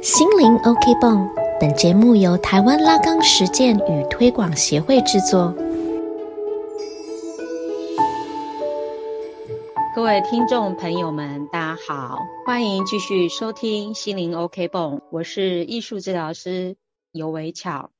[0.00, 1.28] 心灵 OK 泵，
[1.58, 5.52] 本节目由台湾拉冈实践与推广协会制作。
[9.96, 16.76] 各位听众朋友们，大家好，欢迎继续收听心灵 OK 泵，我是艺术治疗师
[17.10, 17.90] 尤维巧。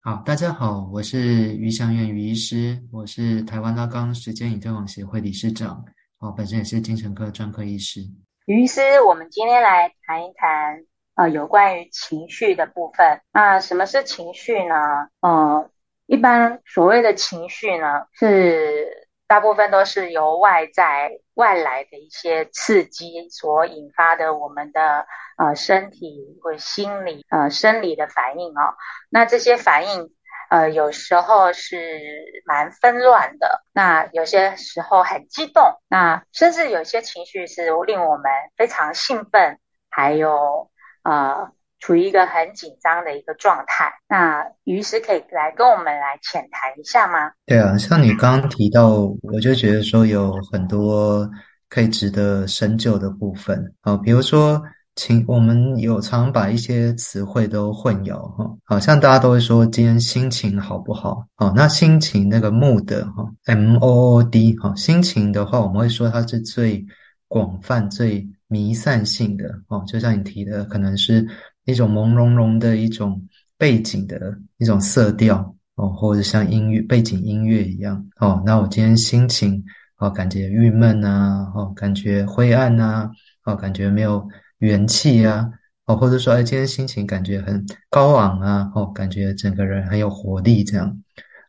[0.00, 5.84] 好，大家好，我是于祥元于医师，我是台湾拉冈实践与推广协会理事长，
[6.18, 8.00] 我，本身也是精神科专科医师。
[8.46, 10.89] 于医师，我们今天来谈一谈。
[11.20, 14.74] 呃，有关于情绪的部分，那什么是情绪呢？
[15.20, 15.68] 呃，
[16.06, 25.04] 一般所谓的情绪呢，是大部分都是由外在外来的一些刺激所引发的，我们的
[25.36, 28.74] 呃身体或心理呃生理的反应哦。
[29.10, 30.14] 那这些反应
[30.48, 39.58] 呃有时候是蛮纷乱的，那有些时候很激动，那甚至有些情绪是令我们非常兴奋，
[39.90, 40.70] 还有。
[41.10, 43.92] 呃，处于一个很紧张的一个状态。
[44.08, 47.32] 那于是可以来跟我们来浅谈一下吗？
[47.46, 48.90] 对啊，像你刚刚提到，
[49.22, 51.28] 我就觉得说有很多
[51.68, 54.62] 可以值得深究的部分啊，比如说
[54.94, 61.24] 情，我们有常把一些词汇都混淆哈，好像大家都会说今天心情好不好？
[61.36, 66.84] 好，那心情那个 mood 哈，m o o d 哈，心情的话，我们会说它是最
[67.30, 68.28] 广泛最。
[68.52, 71.24] 弥散性的哦，就像你提的，可能是
[71.66, 73.24] 一种朦胧胧的一种
[73.56, 78.42] 背景的一种色调哦，或者像音乐背景音乐一样哦。
[78.44, 79.64] 那我今天心情
[79.98, 83.08] 哦，感觉郁闷啊，哦，感觉灰暗啊，
[83.44, 84.28] 哦，感觉没有
[84.58, 85.48] 元气啊，
[85.86, 91.00] 哦，或者说哎，今天心情感觉很高昂啊，哦，感觉整个人很有活力这样。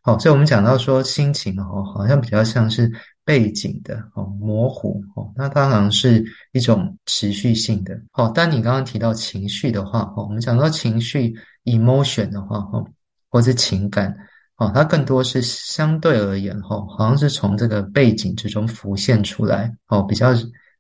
[0.04, 2.92] 好，所以我们讲到说心情哦，好像比较像是。
[3.32, 8.30] 背景的哦，模糊哦，那它好像是一种持续性的哦。
[8.36, 12.86] 但你刚刚提到情绪的话哦，我们讲到情绪 emotion 的话哦，
[13.30, 14.14] 或是情感
[14.58, 20.34] 哦，它更多是相对而言哦，好像是从这个背景之中浮现出来哦，比较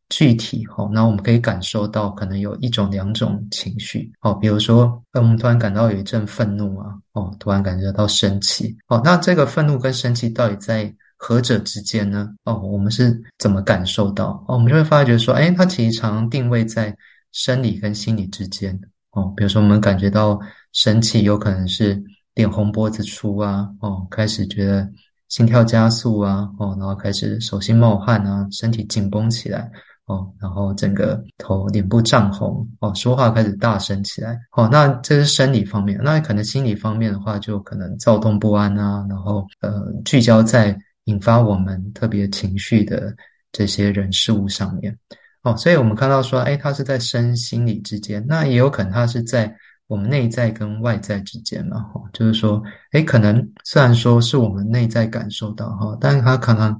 [0.09, 0.89] 具体哦。
[0.91, 10.93] 那我们可以感受到可能有一种两种情绪哦，比如说我们突然感到有一阵愤怒啊哦，突然感觉到生气哦，那这个愤怒跟生气到底在？
[11.23, 12.27] 何者之间呢？
[12.45, 14.43] 哦，我们是怎么感受到？
[14.47, 16.93] 哦，我们就会发觉说，哎，它其实常定位在
[17.31, 18.77] 生理跟心理之间。
[19.11, 20.39] 哦，比如说我们感觉到
[20.73, 22.01] 生气，有可能是
[22.33, 24.89] 脸红脖子粗啊，哦，开始觉得
[25.29, 29.69] 心跳加速啊，哦，然后开始手心冒汗啊，身体紧绷起来，
[30.07, 35.99] 哦，然后整个头脸部涨红，哦，说话开始大声起来，哦，那这是生理方面。
[36.03, 40.75] 那可能心理方面的话，就可能躁动不安啊，然后呃，聚焦在。
[41.05, 43.15] 引发我们特别情绪的
[43.51, 44.97] 这些人事物上面，
[45.41, 49.53] 哦，所以我们看到说，哎，它是在身心理之间，那也有可能它是在
[49.87, 56.79] 我们内在跟外在之间嘛，哈，就是说，哎，可能虽然说是我们内在感受到哈，但是它可能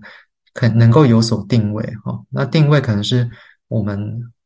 [0.54, 3.30] 可能够有所定位，哈，那定位可能是
[3.68, 4.00] 我们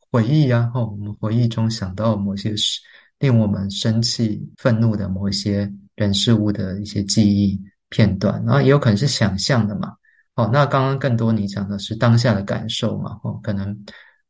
[0.10, 2.80] 回忆啊，哈，我们回忆中想到某些事
[3.20, 7.62] 令我们生气、愤怒的某一些人事物的一些记忆。
[7.90, 9.94] 片段，然后也有可能是想象的嘛，
[10.36, 13.78] 哦，那刚刚更多你讲的是当下的感受嘛，哦，可能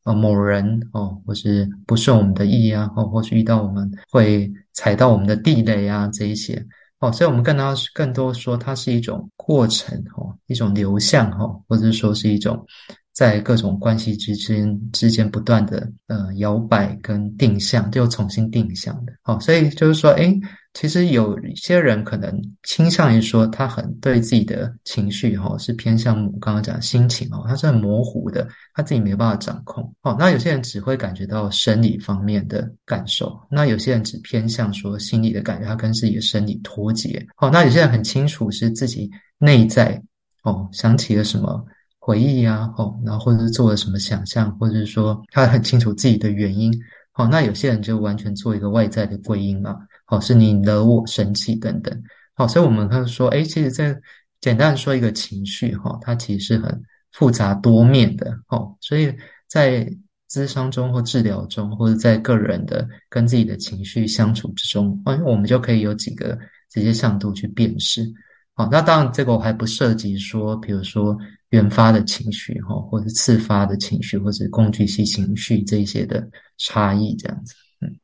[0.04, 6.64] 呃某人哦，或是不顺我们的意啊，哦，或是遇到我们会踩到我们的地雷啊这一些，
[7.00, 12.66] 哦，所以我们更多更多说它是一种过程哦，一种流向哈，或者说是一种
[13.16, 20.40] 在各种关系之间之间不断的呃摇摆跟定向，又重新定向的，哦，所以就是说，哎。
[20.78, 30.14] 其实有一些人可能倾向于说，他很对自己的情绪哈是偏向我刚刚讲心情哦，他是很模糊的，他自己没办法掌控哦。
[30.20, 37.50] 那有些人只会感觉到生理方面的感受，那有些人只偏向说心理的感觉，他跟自己的生理脱节哦。
[37.50, 39.98] 那有些人很清楚是自己内在
[40.44, 41.66] 哦想起了什么
[42.06, 46.72] 回忆啊哦，然后或者是做了什么想象，或者是说他很清楚自己的原因
[47.16, 47.28] 哦。
[47.28, 49.75] 那有些人就完全做一个外在的归因嘛。
[50.06, 52.04] 好，是你惹我生气等等。
[52.36, 54.00] 好，所以我们看说，哎，其实这
[54.40, 56.80] 简单说一个情绪，哈，它其实是很
[57.12, 58.31] 复杂多面的。
[58.50, 59.12] 哦，所以
[59.48, 59.92] 在
[60.30, 66.38] 咨商中或治疗中，或者在个人的跟自己的情绪相处之中，哎，我们就可以有几个
[66.69, 68.08] 直接向度去辨识。
[68.54, 71.18] 好，那当然这个我还不涉及说，比如说
[71.56, 76.22] 原发的情绪，哈，或者次发的情绪，或者工具性情绪这些的
[76.57, 77.56] 差异，这样子。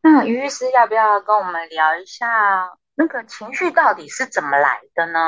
[0.01, 2.27] 那于律师要不要跟我们聊一下
[2.95, 5.19] 那个情绪到底是怎么来的呢？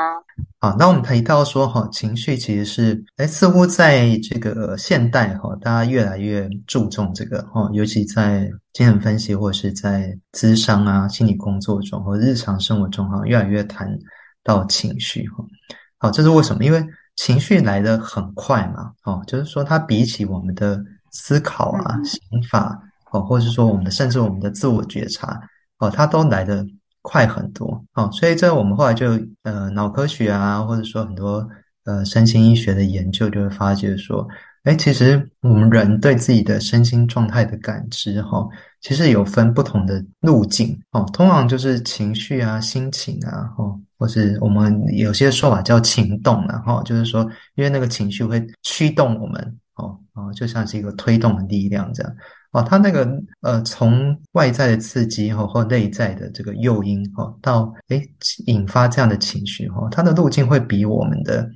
[0.60, 13.88] 好，那我们提到说哈，情绪其实是哎，似乎在这个现代哈，大家越来越注重这个哈，尤其在精神分析或者是在咨商啊、心理工作中或日常生活中哈，越来越谈
[14.42, 15.44] 到情绪哈。
[15.98, 16.64] 好，这是为什么？
[16.64, 16.84] 因为
[17.16, 22.20] 情绪来的很快嘛，哦，就是说它比起我们的思考啊、想
[22.50, 22.80] 法
[23.10, 25.40] 哦，或者是说我们的甚至我们的自我觉察
[25.78, 26.66] 哦，它都来的。
[27.06, 29.10] 快很多哦，所以这我们后来就
[29.42, 31.46] 呃脑科学啊，或者说很多
[31.84, 34.26] 呃身心医学的研究就会发觉说，
[34.64, 38.48] 哎，其实我们人对自己的身心状态的感知哈，
[38.80, 41.04] 其实有分不同的路径哦。
[41.12, 47.22] 通常就是情绪啊、心情啊，哦，或是我们有些说法叫情动啊，哈，就是说
[47.56, 52.16] 因为那个情绪会驱动我们哦，哦，就像是一个推动的力量这样。
[52.52, 53.06] 哦，它那个
[53.42, 58.02] 呃，从外在的刺激哈，或内在的这个诱因哈，到诶
[58.46, 61.46] 引发这样的情绪哈，它的路径会比我们的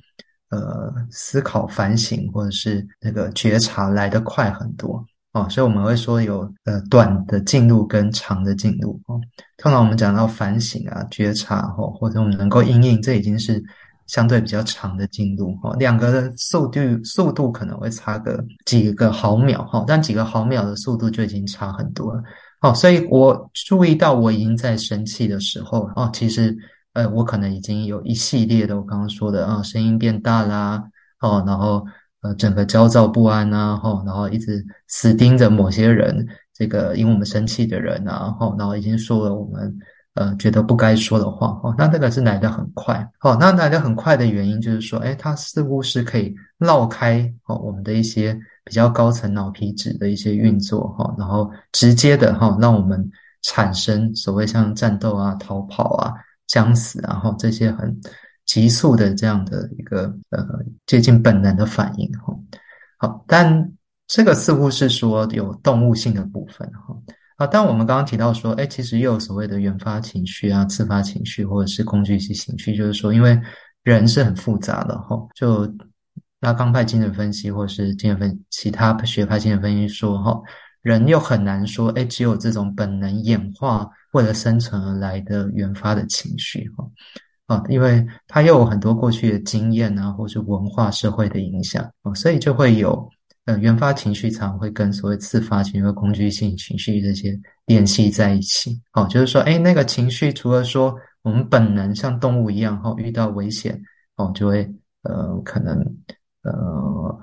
[0.51, 5.49] 呃思考、反省或者是那个觉察来得快很多哦。
[5.49, 9.21] 所以我们会说有呃短的进路跟长的进路哦。
[9.57, 13.63] 通常我们讲到反省啊、觉察哈，或者我们能够应应，这已经是。
[14.09, 22.23] 相对比较长的进度哈，两个的速度速度可能会差个几个毫秒哈，但几个毫秒的速度就已经差很多了
[22.63, 22.73] 哦。
[22.73, 26.57] 所以我注意到我已经在生气的时候哦，其实
[26.93, 30.83] 呃，我可能已经有一系列的我刚刚说的啊，声音变大啦
[31.21, 31.85] 哦，然后
[32.23, 39.79] 呃，整个焦躁不安呐哈，然后一直死盯着某些人，这个因为我们生气的人啊哈，然后已经说了我们。
[40.15, 43.37] 呃，觉得不该说的话哦，那这个是来的很快哦。
[43.39, 53.09] 那来的很快的原因就是说，哎，它似乎是可以绕开哦我们的一些比较高层脑皮质的一些运作哈，然后直接的哈让我们
[53.43, 56.13] 产生所谓像战斗啊、逃跑啊、
[56.49, 57.97] 将死然后这些很
[58.45, 60.45] 急速的这样的一个呃
[60.87, 62.35] 接近本能的反应哈。
[62.99, 63.73] 好，但
[64.09, 66.97] 这个似乎是说有动物性的部分哈。
[67.37, 73.41] 啊，但我们刚刚提到说，哎，其实又有所谓的原发情绪啊、自发情绪，或者是工具性情绪，就是说，因为
[73.85, 75.17] 人是很复杂的哈。
[75.37, 75.73] 就
[76.41, 80.41] 拉康派精神分析，或者是精神分其他学派精神分析说，哈，
[80.83, 93.09] 人又很难说，哎，只有这种本能演化为了生存而来的原发的情绪，哈，啊，因为它又有很多过去的经验啊，或是文化社会的影响，啊，所以就会有。
[93.45, 97.35] 呃，原发情绪常会跟所谓自发情绪和工具性情绪这些
[97.65, 98.79] 联系在一起。
[98.93, 103.81] 哦，就是说，哎，那个情绪除了说我们本能像动物一样，哦，遇到危险，
[104.17, 104.71] 哦，就会
[105.01, 105.75] 呃，可能
[106.43, 107.19] 呃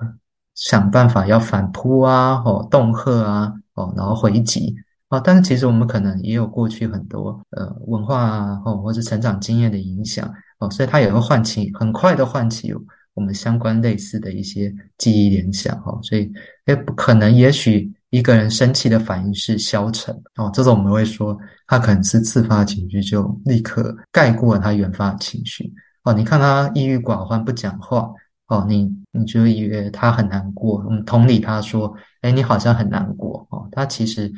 [0.56, 4.74] 想办法要反扑啊，哦，恫吓啊，哦，然后回击
[5.08, 5.20] 啊。
[5.20, 12.74] 但是其实我们可能也有过去很多呃文化啊，哦，或者成长经验的影响，哦，所以它也会唤起很快的唤起。
[13.14, 16.30] 我们相关类似的一些记忆联想，哦，所以
[16.66, 21.34] 也不可能，也许一个人生气的反应是消沉，哦，这种我们会说
[21.66, 25.72] 他可能是自发情绪，就立刻盖过了他原发情绪，
[26.02, 28.10] 哦，你看他抑郁寡欢不讲话，
[28.48, 34.32] 哦，你你就以为他很难过，我们同理他说，哎，你好像很难过，哦，他其实，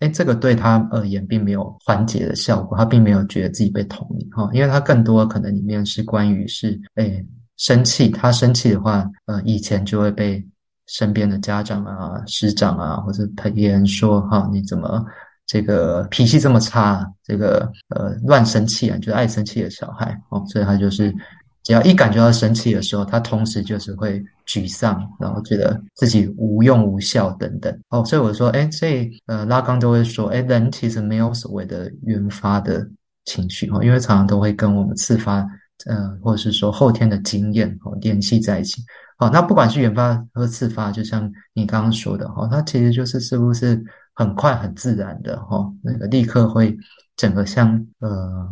[0.00, 7.24] 哎，这个对他而言并没有缓解的效果，他并没有觉得自己被同理，哈，因为他更多可能里面是关于是，哎。
[7.56, 10.44] 生气，他生气的话，呃，以前就会被
[10.88, 15.00] 身边的家长啊、师长啊，或者他别人说，哈，你怎么
[15.46, 17.08] 这个脾气这么差？
[17.22, 20.44] 这个呃，乱生气啊，就是爱生气的小孩哦。
[20.48, 21.14] 所以他就是
[21.64, 28.04] 只要一感觉到生气的时候，他同时就是会沮丧，然后觉得自己无用无效等等哦。
[28.04, 32.86] 所以我说，哎，所以呃，拉冈都会说，哎，人其实没有所谓的原发的
[33.24, 35.44] 情绪哦，因为常常都会跟我们自发。
[35.86, 38.80] 呃，或者是说后天的经验哦联系在一起，
[39.18, 46.74] 好，那不管是原发和次发，就像你刚刚说的哈，它其实就是是不是很快很自然的哈，那个立刻会
[47.16, 48.48] 整个像呃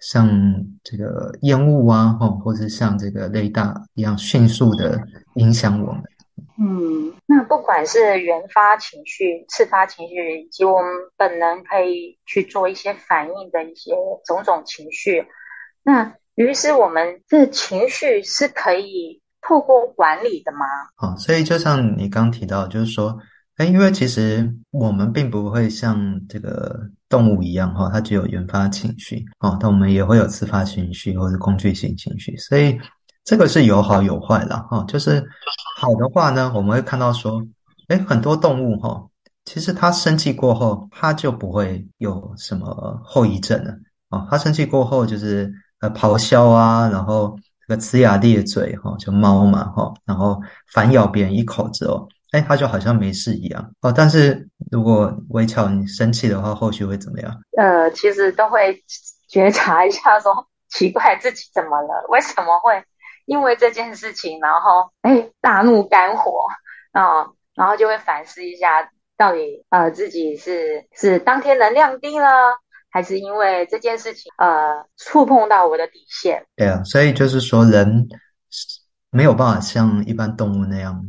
[0.00, 0.28] 像
[0.82, 5.00] 这个烟雾啊哈，或是像这个雷达一样迅速的
[5.34, 6.02] 影响我们。
[6.58, 13.92] 嗯，那不管是原发情绪、次发情绪，以及我们本能可以去做一些反应的一些
[14.24, 15.26] 种种情绪，
[15.82, 16.14] 那。
[16.34, 20.64] 于是，我们这情绪是可以透过管理的吗？
[20.96, 23.18] 哦，所以就像你刚提到，就是说，
[23.58, 32.80] 哎，因为其实我们并不会像这个动物一样，哈，它只有原发情绪，哦，但我们也会有自发情绪或者工具性情绪，所以
[33.22, 35.22] 这个是有好有坏的，哈，就是
[35.78, 37.44] 好的话呢，我们会看到说，
[37.88, 39.06] 哎，很多动物，哈，
[39.44, 43.74] 其实它生气过后，它就不会有什么后遗症了，
[44.08, 45.52] 哦，它生气过后就是。
[45.82, 50.40] 呃，咆哮啊，然后这个呲牙咧嘴哈，就猫嘛哈，然后
[50.72, 53.92] 反咬别人一口之后，哎，他就好像没事一样哦。
[53.92, 57.40] 但是如果微巧你生气的话，后续会怎么样？
[57.56, 58.82] 呃，其实都会
[59.28, 62.06] 觉察一下，说 奇怪自己怎么了？
[62.08, 62.82] 为什么会
[63.26, 66.40] 因为这件事情，然后哎大怒肝火
[66.92, 72.26] 啊，然后就会反思一下，到底呃自己是是当天能量低了。
[72.94, 76.44] 还是因为这件事情，呃，触碰到我的底线。
[76.54, 78.06] 对啊，所以就是说，人
[79.08, 81.02] 没有办法像一般动物那样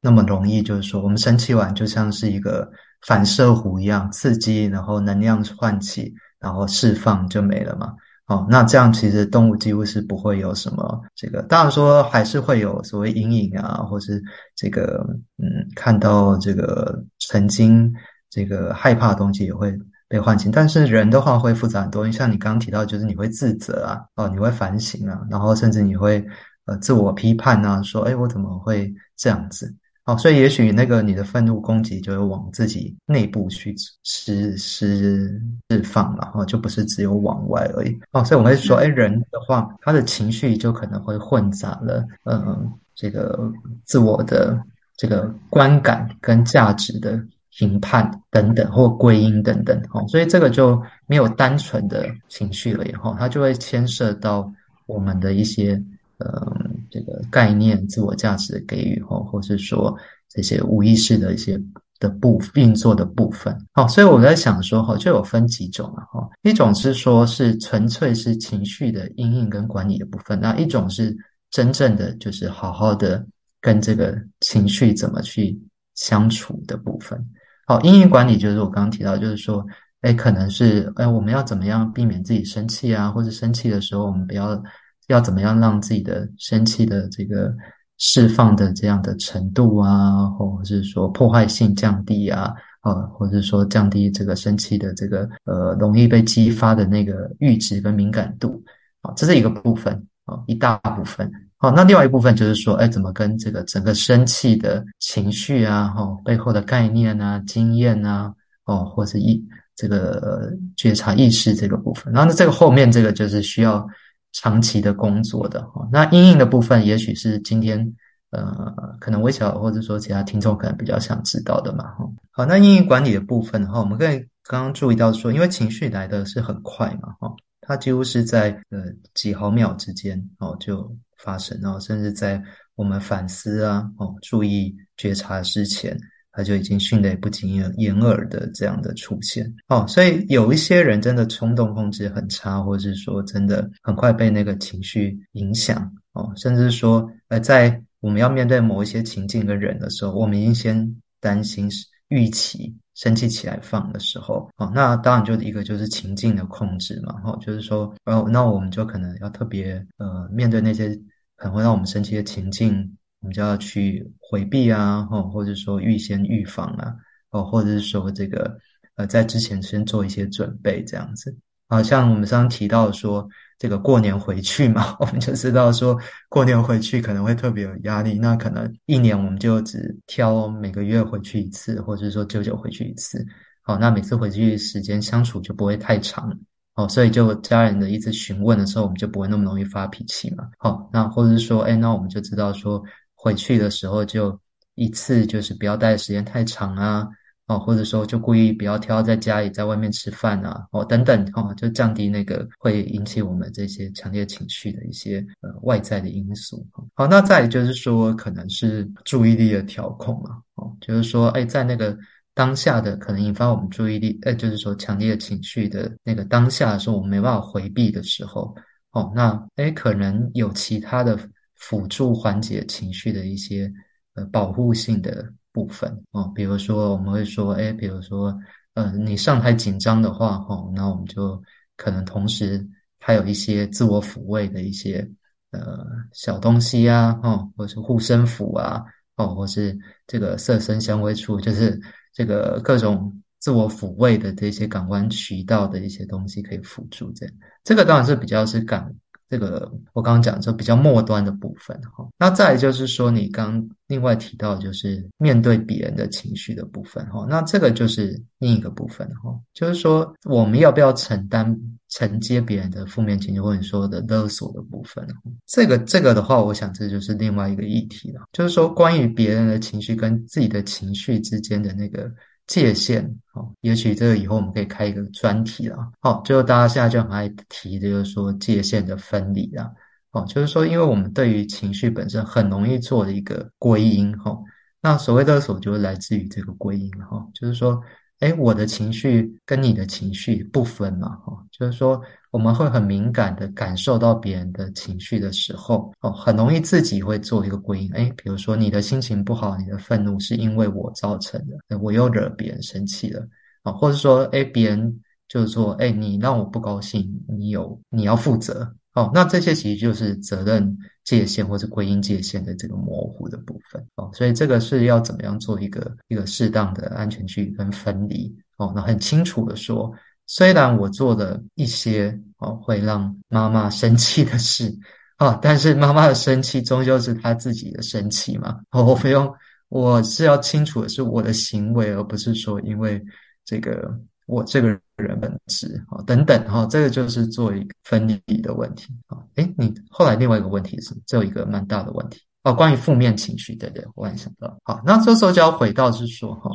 [0.00, 2.70] 那么容易，就是说，我们生气完就像是一个
[3.06, 7.92] 反射弧一样，刺激，然后能量唤起，然后释放就没了嘛。
[8.26, 14.22] 哦，那这样其实动物几乎是不会有什么这个，当然说还是会有所谓阴影啊，或是
[14.54, 15.04] 这个
[15.38, 17.92] 嗯，看到这个曾经
[18.30, 19.78] 这个害怕的东西也会。
[20.10, 22.10] 被唤醒，但是人的话会复杂很多。
[22.10, 26.24] 像你刚刚提到，就是你会自责啊，哦，你会反省啊，然后甚至你会
[26.64, 29.70] 呃自我批判啊，说，哎，我怎么会这样子？
[30.08, 37.96] 哦，所以也许那个你的愤怒攻击就会往自己内部去释释释放了，哦，就不是只有往外而已。
[38.12, 43.38] 哦，所以我们会说，哎，人的话，他的情绪就可能会混杂了，嗯，这个
[43.84, 44.58] 自我的
[44.96, 47.22] 这个观感跟价值的。
[47.56, 54.48] 评判等等，或归因等等，哦，所以这个就没有单纯的情绪了，以后它就会牵涉到
[54.86, 55.72] 我们的一些
[56.18, 56.56] 呃
[56.90, 59.96] 这个概念、自我价值的给予，哈，或是说
[60.28, 61.60] 这些无意识的一些
[61.98, 71.16] 的部分运作的部分，好，所以我在想说，哈，就有分几种了，哈，一种是说是纯粹是情绪的阴影跟管理的部分，那一种是
[71.50, 73.26] 真正的就是好好的
[73.60, 75.58] 跟这个情绪怎么去
[75.94, 77.18] 相处的部分。
[77.66, 79.66] 好，阴影管理就是我刚刚提到，就是说，
[80.02, 83.10] 哎，可能是，哎，我们要怎么样避免自己生气啊？
[83.10, 84.62] 或者生气的时候，我们不要
[85.08, 87.52] 要怎么样让自己的生气的这个
[87.98, 98.62] 释放的这样的程度啊，或者是说破坏性降低啊，啊，或者是说降低这个生气的这个呃容易被激发的那个阈值跟敏感度，
[99.02, 99.92] 啊，这是一个部分
[100.26, 101.30] 啊，一大部分。
[101.60, 108.32] 好，那另外一部分就是说，哎，怎么跟这个整个生气的情绪啊，哈，背后的概念啊、经验啊，
[108.66, 113.84] 哦，或者意这个觉察意识这个部分，然后呢，这个后面这个就是需要
[114.32, 115.88] 长期的工作的哈。
[115.92, 117.94] 那阴影的部分，也许是今天
[118.30, 122.04] 呃，可能微小或者说其他听众可能比较想知道的嘛，哈。
[122.30, 130.96] 好，那阴影管理的部分的话，我们可以刚刚注意到说，因为情绪来的是很快嘛，哈，它几乎是在呃几毫秒之间哦就。
[131.24, 132.40] 发生，然后甚至在
[132.76, 135.98] 我们反思啊，哦，注意觉察之前，
[136.38, 139.84] 他就已经迅雷不及掩耳的这样的出现哦。
[139.88, 151.68] 所以有一些人真的冲动控制很差，或者是说真的很快被那个情绪影响哦，甚至说，呃，在我们要面对某一些情境跟人的时候，我们已经先担心
[152.06, 160.96] 预期生气起来放的时候哦，那当然就一个就是情境的控制嘛，哦，就是说，哦，那我们就可能要特别呃面对那些。
[161.40, 166.94] 可能会让我们生气的情境，我们就要去回避啊，或或者说预先预防啊，
[167.30, 168.58] 哦，或者是说这个
[168.96, 171.36] 呃，在之前先做一些准备这样子。
[171.66, 175.98] 啊，像我们刚刚提到说，这个过年回去嘛， 我们就知道说
[176.28, 183.22] 过年回去可能会特别有压力，那可能一年我们就只挑每个月回去一次，或者说久久回去一次。
[183.62, 186.32] 好，那每次回去时间相处就不会太长。
[186.74, 190.48] 哦，所以就家人的一直询问的时候，我们就不会那么容易发脾气嘛。
[190.58, 192.82] 好，那或者是说，哎，那我们就知道说，
[193.18, 194.40] 回去的时候就
[194.76, 197.06] 一次就是不要待的时间太长啊。
[197.48, 200.66] 哦，或者说就故意不要挑在家里，在外面吃饭啊。
[200.70, 206.64] 哦，等等，哦，就降低那个会引起我们这些强烈情绪的一些呃外在的因素。
[206.94, 210.42] 好，那再就是说，可能是注意力的调控嘛。
[210.56, 211.96] 哦，就是说，哎，在那个。
[212.34, 218.54] 当下的可能引发我们注意力，呃，就是说强烈情绪的那个当下的时候，我们没办法回避的时候，
[218.92, 221.18] 哦，那诶可能有其他的
[221.58, 223.70] 辅助缓解情绪的一些
[224.14, 228.36] 呃保护性的部分哦，比如说我们会说，诶比如说，
[228.74, 231.40] 呃，你上台紧张的话，哦，那我们就
[231.76, 232.66] 可能同时
[232.98, 235.08] 还有一些自我抚慰的一些
[235.50, 238.82] 呃小东西啊，哦，或是护身符啊，
[239.16, 241.80] 哦，或是这个色身香味处，就是。
[242.10, 248.92] 这个各种自我抚慰的这些感官渠道的一些东西可以辅助，这样这个当然是比较是感
[249.28, 252.06] 这个我刚刚讲就比较末端的部分哈。
[252.18, 261.56] 那再就是说你刚另外提到就是面对别人的情绪的部分哈，那这个就是另一个部分哈，就是说我们要不要承担
[261.88, 265.06] 承接别人的负面情绪，或者说的勒索的部分。
[265.46, 272.10] 这个这个的话，我想这就是另外一个议题了，就是说关于别人的情绪跟自己的情绪之间的那个
[272.48, 273.04] 界限。
[273.34, 275.76] 哦，也许这个以后我们可以开一个专题了。
[276.00, 279.70] 好，最后大家现在就很爱提，就是说界限的分离啊。
[280.10, 284.12] 哦，就是说，因为我们对于情绪本身很容易做的一个归因。
[284.18, 284.36] 哈，
[284.80, 286.90] 那所谓的索就是来自于这个归因。
[287.04, 287.80] 哈，就是说。
[288.20, 303.26] 哎，我的情绪跟你的情绪不分嘛，哈，就是说我们会很敏感的感受到别人的情绪的时候，哦，很容易自己会做一个归因，哎，比如说你的心情不好，你的愤怒是因为我造成的，我又惹别人生气了，
[303.62, 308.74] 啊，或者说，哎，别人就是说，哎，你让我不高兴，你有你要负责。
[308.94, 310.76] 哦，那这些其实就是责任
[311.08, 319.90] 界限或者归因界限的这个模糊的部分哦，所以这个是要怎么样做一个一个适当的安全区跟分离哦，那很清楚的说，
[320.26, 324.70] 虽然我做了一些哦会让妈妈生气的事
[325.16, 329.32] 啊，但是妈妈的生气终究是她自己的生气嘛，哦我不用，
[329.70, 333.02] 我是要清楚的是我的行为，而不是说因为
[333.46, 333.98] 这个。
[334.28, 339.16] 我这个人本质啊，等等哈，这个就是做一个分离的问题啊。
[339.36, 344.54] 诶，你后来另外一个问题是，这有一个蛮大的问题哦，关于负面情绪，对对，我也想到。
[344.64, 346.50] 好，那这时候就要回到是说哈，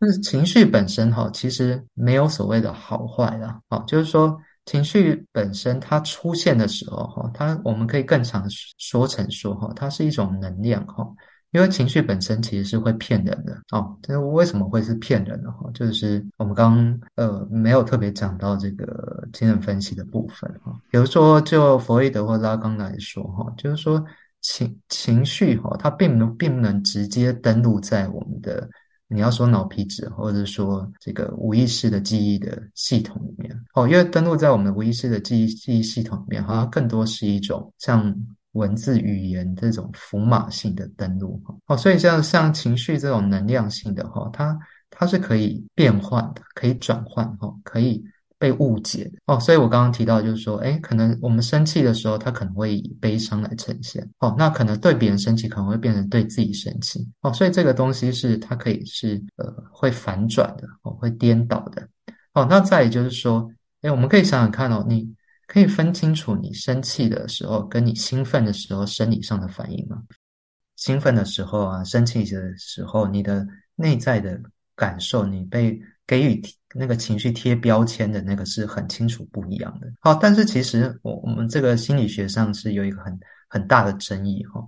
[0.00, 4.34] 就是情绪本身哈，其实没有所谓的好坏的啊，就是说
[4.64, 8.46] 情绪本身它出现的时候哈，它我们可以更常
[8.78, 11.06] 说成说哈，它是一种能量哈。
[11.52, 15.68] 因为情绪本身其实是会骗人的哦，这为什么会是骗人的哈？
[15.74, 20.72] 就是我们刚呃没有特别讲到这个精神分析的部分哈。
[20.90, 24.04] 比如说，就弗洛伊德或拉冈来说哈，就是说
[24.40, 28.70] 情情绪哈，它并不并不能直接登录在我们的
[29.08, 38.14] 你要说脑皮质或者说这个无意识的记忆的系统里面哦，因为登录在我们无意识的记忆记忆系统里面，好像更多是一种像。
[38.52, 44.58] 文字语言这种符码性的登录哈哦，所以像像情绪这种能量性的哈，它
[44.90, 48.02] 它是可以变换的，可以转换哈，可以
[48.38, 49.38] 被误解哦。
[49.38, 57.32] 所以我刚刚提到就是说，哎，可能我们生气的时候，它可能会以悲伤来呈现哦，那可能对别人生气，可能会变成对自己生气哦。
[57.32, 61.88] 所以这个东西是它可以是呃会反转的哦，会颠倒的
[62.34, 62.44] 哦。
[62.50, 63.48] 那再也就是说，
[63.82, 65.08] 哎，我们可以想想看哦，你。
[65.52, 70.00] 可以分清楚你生气的时候跟你兴奋的时候生理上的反应吗？
[70.76, 74.40] 兴奋的时候啊，生气的时候，你的内在的
[74.76, 76.40] 感受，你被给予
[76.72, 79.92] 那个情绪贴标签的那个是很清楚不一样的。
[79.98, 84.64] 好，但是其实我我们这个心理学上是有一个很很大的争议哈。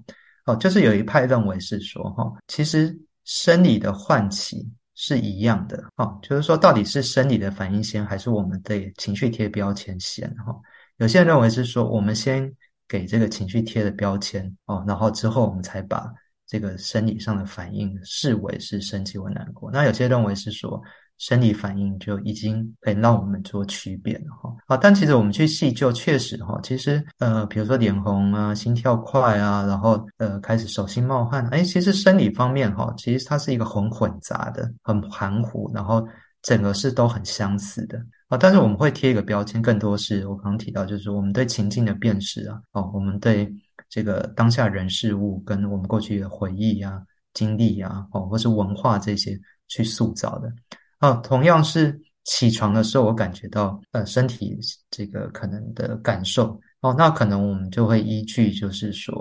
[0.47, 2.93] 哦，就是有一派认为是说哈，其实
[3.23, 4.69] 生理的唤起。
[4.95, 10.29] 是一样的哦，就是说，到底是生理的反应先，还是我们的情绪贴标签先？
[10.37, 10.55] 哈，
[11.03, 12.51] 有些人认为是说，我们先
[12.89, 16.09] 给这个情绪贴的标签哦，然后之后我们才把
[16.47, 19.71] 这个生理上的反应视为是生气或难过。
[19.73, 20.81] 那有些认为是说。
[21.19, 24.53] 生理反应就已经可以让我们做区别了哈。
[24.67, 36.05] 好，但其实我们去细究，确实哈，其实呃，比如说脸红啊、心跳快啊，然后呃开始手心冒汗，哎，其实生理方面哈，其实它是一个很混杂的、很含糊，然后
[36.43, 38.39] 整个是都很相似的啊。
[38.39, 43.53] 但是我们会贴一个标签，更多是我刚刚提到，就是我们对情境的辨识啊，哦，我们对
[43.91, 47.03] 这个当下人事物跟我们过去的回忆啊、
[47.35, 50.51] 经历啊，哦，或是文化这些去塑造的。
[50.99, 54.59] 啊，同样是起床的时候，我感觉到呃身体
[54.91, 59.13] 这个可能的感受哦，那可能我们就会依据就是说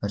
[0.00, 0.08] 呃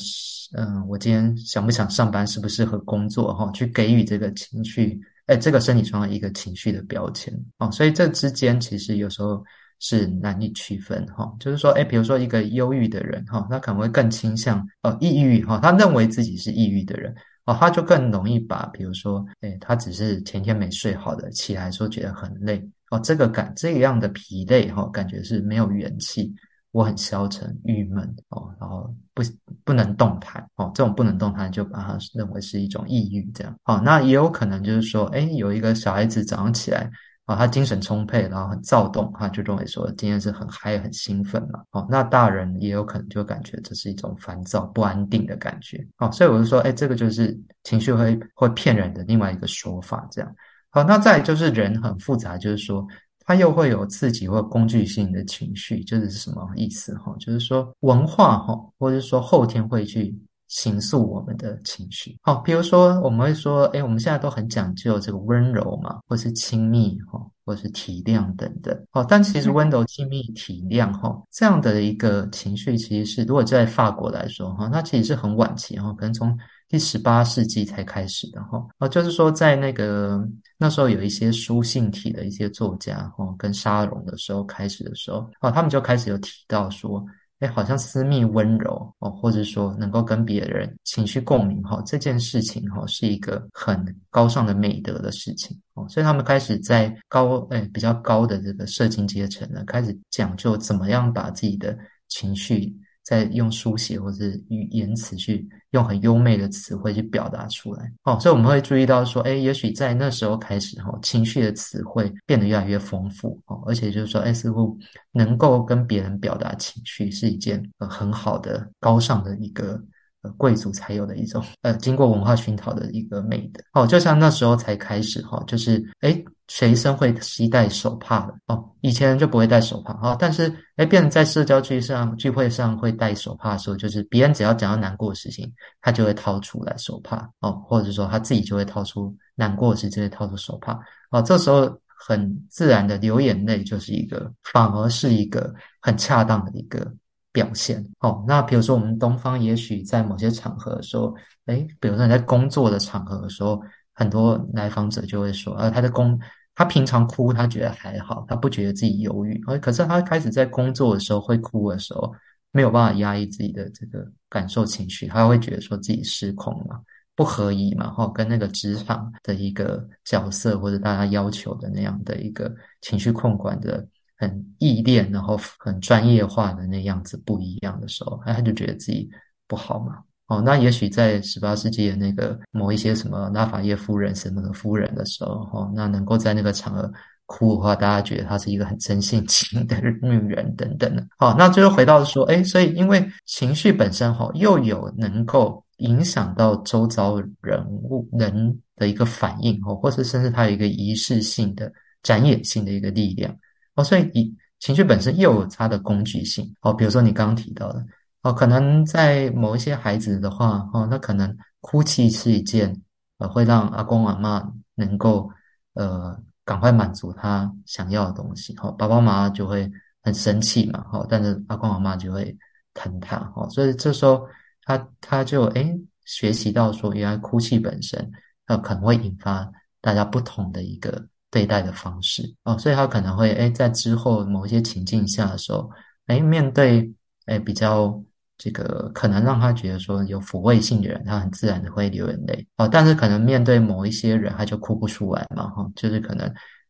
[0.58, 9.42] 嗯，我今天想不想上班，适不适合工作哈，去给予这个情绪哎这个身体上的一个情绪的标签哦，所以这之间其实有时候
[9.80, 17.16] 是难以区分哈，就是说哎，比如说一个忧郁的人哈，他可能会更倾向呃抑郁哈，他认为自己是抑郁的人。
[17.46, 26.32] 哦，他就更容易把，比如说，哎，他只是前天没睡好的，起来说觉得很累，哦，这个感这样的疲累，哈，感觉是没有元气，
[26.80, 29.22] 我很消沉、郁闷，哦，然后不
[29.66, 36.90] 不能动弹，哦，这种不能动弹就把它认为是一种抑郁，这样，哦，那也有可能就是说，哎，有一个小孩子早上起来。
[37.26, 41.62] 啊，他精神充沛，然后很躁动，他就认为说今天是很嗨、很兴奋嘛。
[41.70, 45.88] 哦，那大人也有可能就感觉这是一种烦躁、不安定的感觉。
[46.00, 50.08] 哦，所以我就说，哎，这个就是情绪会会骗人的另外一个说法。
[50.10, 50.36] 这样，
[50.72, 52.84] 好，那再就是人很复杂，就是说
[53.30, 56.96] 他又会有刺激或工具性的情绪，就是什么意思？
[56.98, 62.18] 哈，就是说文化哈，或者说后天会去形塑我们的情绪。
[62.24, 68.76] 好，比如说我们会说，哎，我们现在都很讲究这个温柔嘛，或是亲密哈，或是体谅等等。
[68.94, 76.36] 哦，但其实温柔、亲密、体谅哈，这样的一个情绪，其实是如果在法国来说哈，它其实是很晚期哈，可能从
[76.70, 78.66] 第十八世纪才开始的哈。
[78.78, 80.26] 哦，就是说在那个
[80.58, 87.06] 那时候有一些书信体的一些作家哈，跟沙龙的时候开始的时候，哦，他们就开始有提到说。
[87.40, 101.78] 哎，好像私密温柔哦，或者说能够跟别人情绪共鸣哈，这件事情哈是一个很高尚的美德的事情哦，所以他们开始在高哎比较高的这个社经阶层呢，开始讲究怎么样把自己的
[102.10, 102.76] 情绪。
[103.10, 114.78] 在用书写或者语言词去用很优美的词汇去表达出来，哦，所以我们会注意到说，哎，也许在那时候开始，哈，情绪的词汇变得越来越丰富，哦，而且就是说，哎，似乎
[115.12, 119.82] 能够跟别人表达情绪是一件呃很好的高尚的一个。
[120.22, 140.78] 呃，贵族才有的一种，呃，经过文化熏陶的一个美的哦，就像那时候才开始哈，就是哎，学生会携带手帕的哦，以前就不会带手帕哈，但是哎，变成在社交聚上聚会上会带手帕的时候，就是别人只要讲到难过的事情，他就会掏出来手帕哦，或者说他自己就会掏出难过时就会掏出手帕
[141.12, 146.92] 哦，这时候很自然的流眼泪就是一个，反而是一个很恰当的一个。
[147.32, 151.14] 表现哦，那比如说我们东方，也许在某些场合的时候，
[151.46, 153.62] 哎，比如说你在工作的场合的时候，
[153.94, 156.20] 很多来访者就会说，呃，他的工，
[156.60, 162.14] 他平常哭，他觉得还好，他不觉得自己忧郁，而可是他开始在工作的时候会哭的时候，
[162.52, 166.82] 没有办法压抑自己的这个感受情绪，他会觉得说自己失控嘛，
[167.16, 173.88] 不合宜嘛，哈，跟那个职场的一个角色或者大家要求的那样的一个情绪控管的。
[174.22, 179.10] 很意练，然后很专业化的那样子不一样的时候，哎，他就觉得自己
[179.48, 180.04] 不好嘛。
[180.30, 186.92] 哦，那也许在十八世纪的那个某一些什么拉法叶夫人什么的夫人的时候，哈，那能够在那个场合
[187.26, 191.04] 哭的话，大家觉得她是一个很真性情的女人等等的。
[191.18, 201.72] 好，那最后回到说，哎，所以因为情绪本身哈，又有能够影响到周遭人物人的一个反应，哦，或者甚至它有一个仪式性的
[202.04, 203.36] 展演性的一个力量。
[203.74, 207.84] 哦，所以以情绪本身又有它的工具性哦，比如说你刚刚提到的
[208.22, 212.82] 哦，可能在某一些孩子的话哦，那可能哭泣是一件
[213.18, 215.30] 呃会让阿公阿妈能够
[215.74, 222.36] 呃赶快满足他想要的东西哦，爸爸妈妈就会很生气嘛哦，但是阿公阿妈就会
[222.74, 224.28] 疼他哦，所以这时候
[224.64, 228.12] 他他就诶学习到说，原来哭泣本身
[228.48, 229.50] 呃可能会引发
[229.82, 231.08] 大家不同的一个。
[231.32, 235.70] 对待的方式哦，所以他可能会哎，在之后某一些情境下的时候，
[236.08, 236.92] 哎，面对
[237.28, 238.04] 哎比较
[238.40, 242.68] 这个可能让他觉得说有抚慰性的人，他很自然的会流眼泪哦。
[242.68, 246.26] 但是可能面对某一些人，他就哭不出来嘛哈，就是可能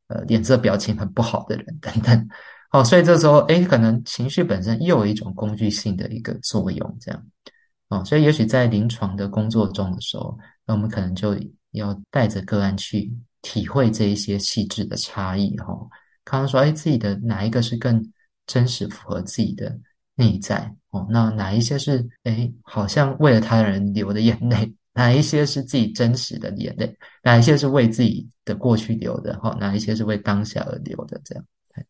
[0.07, 2.29] 呃脸色表情很不好的人等等
[2.73, 2.83] 哦。
[2.83, 7.25] 所以这时候哎，可能情绪本身又有一种工具性的一个作用，这样
[7.87, 8.03] 哦。
[8.03, 11.37] 所以也许在临床的工作中的时候，那我们可能就
[11.71, 13.09] 要带着个案去。
[13.41, 15.73] 体会这一些细致的差异，哈，
[16.25, 18.05] 看看说，哎，自己的哪一个是更
[18.45, 19.73] 真实符合自己的
[20.19, 31.43] 内在，哦，那哪一些是，哎，好像为了他人流的眼泪，哪一些是自己真实的眼泪，哪一些是为自己的过去流的，哈，哪一些是为当下而流的，这样。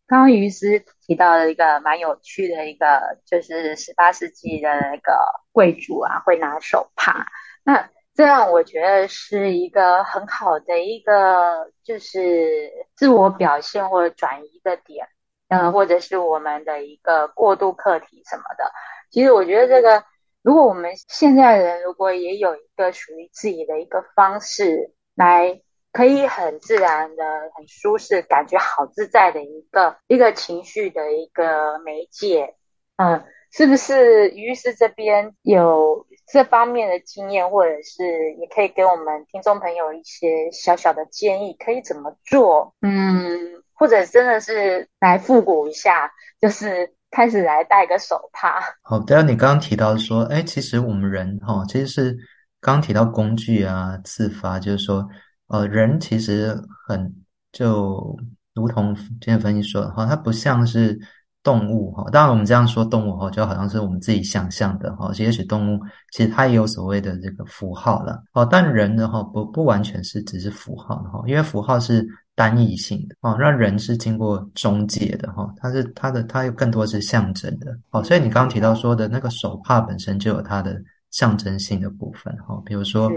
[0.06, 5.12] 刚刚于师提到了一个蛮有趣的一个，就是十八世纪的那个
[5.52, 7.26] 贵族啊，会拿手帕，
[7.66, 7.90] 那。
[8.16, 15.08] 这样我觉得是一个很好的一个，就是自我表现或者转移的点，
[15.50, 18.72] 嗯，或者是我们的一个过渡课题什么的。
[19.12, 20.04] 其实我觉得这个，
[20.42, 27.24] 如果我们现在人如果也有一个属于自己的一个方式，来可以很自然的、
[27.56, 32.56] 很舒适、感觉好自在的一个一个情绪的一个媒介，
[32.98, 33.24] 嗯。
[33.52, 42.76] 是不是于是这边有这方面的经验，或者是也可以给我们听众朋友一些小小的建议，可以怎么做？
[42.82, 46.12] 嗯，或者真的是来复古一下，
[46.42, 48.62] 就是开始来戴个手帕。
[48.82, 52.18] 好，对啊，你刚刚提到说，哎，其实我们人哈，其实是
[52.60, 55.08] 刚提到工具啊，自发，就是说，
[55.48, 56.56] 呃，人其实
[56.88, 57.16] 很
[57.54, 58.16] 就
[58.54, 61.00] 如同今天分析说的哈，它不像是。
[61.42, 65.10] 动物哈，当然我们这样说动物哈，就好像是我们自己想象的哈。
[65.16, 65.80] 也许动物
[66.12, 72.06] 其实它也有所谓的这个符号了哦，但人呢哈不不完全是只是符号哈，因为符号是
[72.40, 78.02] 单一性的哦，那人是经过中介的哈，它是它的它有更多是象征的哦。
[78.02, 83.12] 所以你刚刚提到说的那个手帕本身就有它的象征性的部分哈，比如说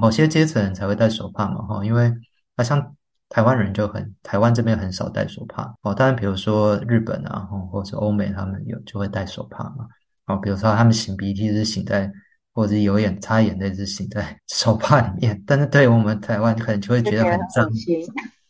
[0.00, 2.14] 某些阶层人才会戴手帕嘛哈，因为
[2.56, 2.94] 那像
[3.28, 7.40] 台湾人就很台湾这边很少戴手帕哦，当然比如说日本啊
[7.72, 9.84] 或者欧美他们有就会戴手帕嘛
[10.26, 12.08] 哦，比如说他们擤鼻涕是擤在
[12.52, 17.68] 或者有眼擦眼泪是擤在 手帕里面，但是对我们台湾可能就会觉得很脏。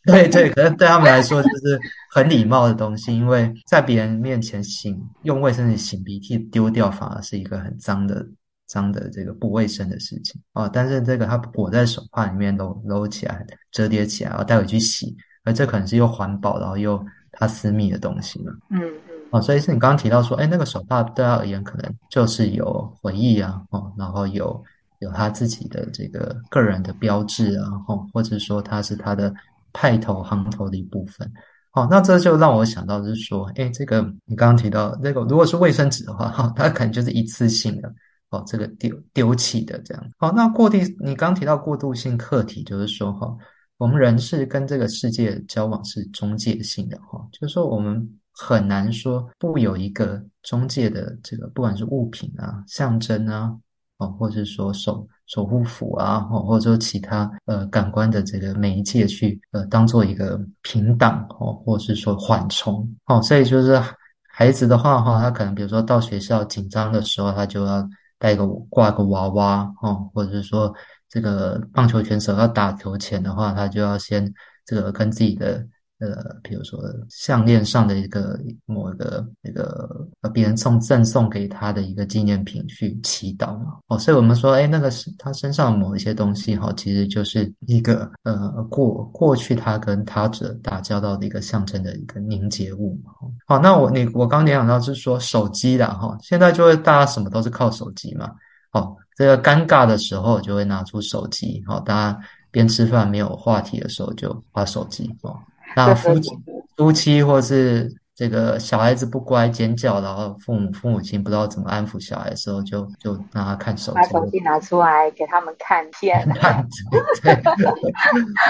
[0.07, 8.25] 对对，可能对他们来说就是很礼貌的东西，因为在别人面前擤用卫生纸擤鼻涕丢掉，反而是一个很脏的、
[8.65, 10.67] 脏的这个不卫生的事情哦。
[10.73, 16.99] 但是这个它裹在手帕里面搂搂起来、折叠起来，然后带回去洗，而这可能是又环保，然后又
[17.33, 18.51] 它私密的东西嘛。
[18.71, 19.13] 嗯嗯。
[19.29, 24.63] 哦，所以是你刚刚提到说，哎，那个手帕对他而言可能就是有回忆啊，哦，然后有
[24.97, 29.31] 有他自己的这个个人的标志啊，哦，或者说他是他的。
[29.73, 31.31] 派头行头的一部分，
[31.73, 37.93] 哦，那这就让我想到就是说，哎，这个你刚刚提到那个，如果是卫生纸的话，哈，它可能就是一次性的，
[38.29, 40.03] 哦，这个丢丢弃的这样。
[40.17, 43.35] 好，那过渡，你刚提到过渡性客体，就是说，哈，
[43.77, 53.55] 我们人是跟这个世界交往是中介性的，哈，就是说我们很难说不有一个中介的这个，不管是物品啊、象征啊，
[53.97, 55.07] 哦，或者说手。
[55.33, 63.81] 守护符啊，或或者其他呃感官的这个媒介去呃当做一个平挡哦，或者是说缓冲哦，所以就是
[64.29, 67.87] 孩子的话哈，他可能比如说到学校紧张的时候，他就要
[68.19, 70.73] 带个挂个娃娃哦，或者是说
[71.07, 74.29] 这个棒球选手要打球前的话，他就要先
[74.65, 75.65] 这个跟自己的。
[76.01, 83.77] 呃，比如说项链上的一个某一个那个呃，别人送赠送给他的一个纪念品去祈祷嘛。
[83.87, 93.11] 哦，所以我们说，哎，那个是他身上某一些东西哈，其实就是一个呃过过去他跟他者打交道的一个象征的一个凝结物嘛。
[93.45, 98.31] 好，那我你我刚联想到是说手机的哈，现在就会大家什么都是靠手机嘛。
[98.71, 105.37] 好，这个尴尬的时候就会拿出手机，好，大家边吃饭没有话题的时候就划手机哦。
[105.75, 106.31] 那夫妻
[106.77, 116.23] 夫妻或是这个小孩子不乖尖叫，然后父母父母亲不知道怎么安抚小孩的时候，就就让他看手机，把手机拿出来给他们看片，
[117.23, 117.33] 对，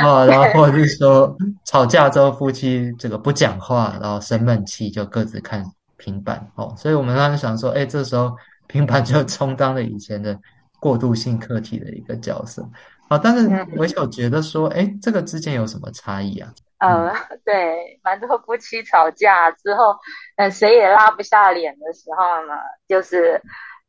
[0.03, 5.63] 哦，然后或者是说吵架之后夫妻这个不讲话，然后生闷气就各自看
[5.97, 6.45] 平板。
[6.55, 8.35] 哦，所以我们当时想说，哎，这时候
[8.67, 10.37] 平板就充当了以前的
[10.79, 12.67] 过渡性客体的一个角色，
[13.07, 16.51] 好，但是我有觉得说，哎，这个之间有什么差异啊？
[16.81, 17.13] 呃，
[17.45, 19.95] 对，蛮多夫妻吵架之后，
[20.35, 22.55] 呃，谁也拉不下脸的时候呢，
[22.87, 23.39] 就是，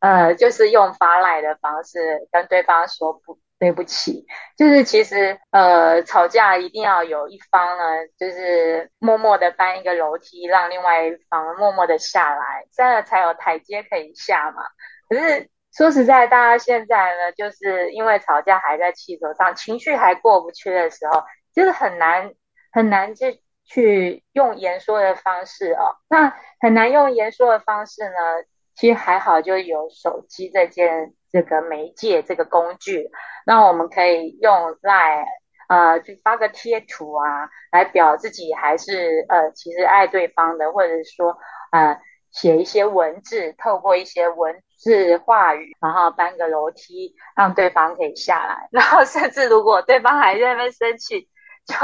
[0.00, 4.26] 呃，就是用发赖的方式跟对方说不对不起，
[4.59, 7.85] 就是其实，呃，吵架一定要有一方呢，
[8.18, 14.62] 就是默默的搬一个楼梯，让另外一方默默的下来，这样才有台阶可以下嘛。
[15.09, 21.24] 可是说实在，大家现在呢，就是因为吵架还在气头上，情绪还过不去的时候，
[21.55, 22.35] 就是很难。
[22.72, 28.16] 很难去去用言说的方式哦，那很难用言说的方式呢。
[28.74, 33.11] 其实还好，就有手机这件这个媒介这个工具，
[33.44, 35.26] 那我们可以用来
[35.68, 41.37] 呃去发个贴图啊，来表自己还是呃其实爱对方的，或者说
[41.70, 51.28] 呃写一些文字，透过一些文字话语，然后搬个楼梯让对方可以下来， 然后甚至如果对方还在那边生气。
[51.66, 51.75] 就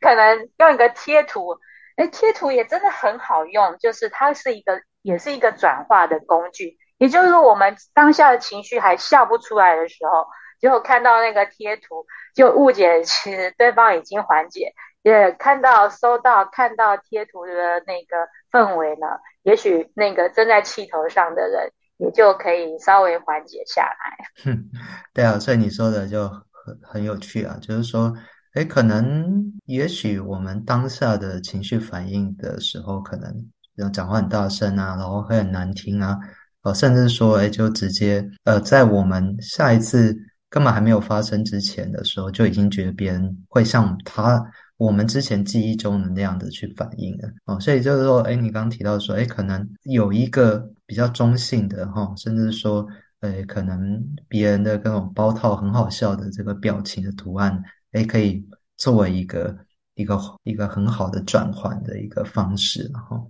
[0.00, 1.58] 可能用一个贴图，
[1.96, 6.76] 哎，贴图也真的很好用，就是它是一个，也是一个转化的工具。
[6.98, 10.26] 也就是说，我们当下的情绪还笑不出来的时候，
[10.60, 14.72] 结果看到那个贴图，就误解其实对方已经缓解。
[15.02, 17.52] 也看到、收到、看到贴图的
[17.86, 19.06] 那个氛围呢，
[19.42, 24.18] 也许那个正在气头上的人，也就可以稍微缓解下来。
[24.44, 24.70] 哼
[25.14, 28.12] 对啊，所以你说的就很很有趣啊，就是说。
[28.54, 36.18] 哎，可能也许我们当下的情绪反应的时候，可能讲话很大声啊，然后会很难听啊，
[36.62, 40.16] 呃，甚至说，哎，就直接呃，在我们下一次
[40.48, 44.44] 根本还没有发生之前的时候，就已经觉得别人会像他
[44.78, 47.60] 我们之前记忆中的那样的去反应了哦。
[47.60, 52.84] 所以就是说，哎，你刚刚提到说，哎，可能有一个比较中性的哈，甚至说，
[53.20, 57.62] 呃，可能别人的各种包套很好笑的这个表情的图案。
[57.92, 58.44] 哎，可以
[58.76, 59.56] 作为一个
[59.94, 63.20] 一个一个很好的转换的一个方式，哈。